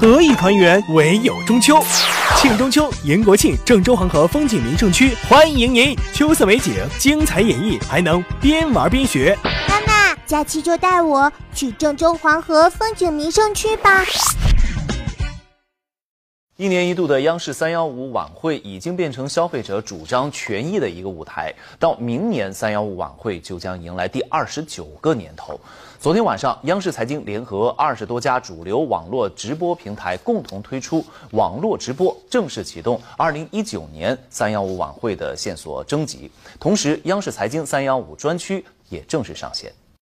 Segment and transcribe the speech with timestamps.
[0.00, 1.84] 何以团圆，唯有中秋。
[2.36, 5.98] 庆中秋，迎国庆，郑州黄河风景名胜区欢迎您！
[6.12, 9.36] 秋色美景，精彩演绎，还能边玩边学。
[9.42, 14.04] 妈妈，假期就带我去郑州黄河风景名胜区吧。
[16.60, 21.54] 一年一度的央视三幺五晚会已经变成消费者主张权益的一个舞台。
[21.78, 25.56] 到明年三幺五晚会就将迎来第二十九个年头。
[26.00, 39.72] 昨天晚上，央视财经联合二十多家主流网络直播平台共同推出网络直播正式启动二零一九年三幺五晚会的线索征集，同时央视财经三幺五专区也正式上线。